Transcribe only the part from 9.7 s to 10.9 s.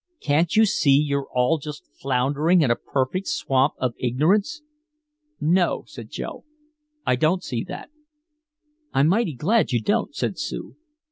you don't," said Sue.